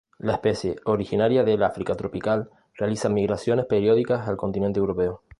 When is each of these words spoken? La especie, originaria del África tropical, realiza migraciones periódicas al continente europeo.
La 0.17 0.33
especie, 0.33 0.77
originaria 0.85 1.43
del 1.43 1.61
África 1.61 1.93
tropical, 1.93 2.49
realiza 2.73 3.07
migraciones 3.07 3.67
periódicas 3.67 4.27
al 4.27 4.35
continente 4.35 4.79
europeo. 4.79 5.21